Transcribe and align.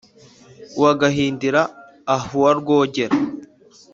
uwa 0.77 0.93
gahindir 1.01 1.55
ahuwa 2.15 2.51
rwógéra 2.59 3.15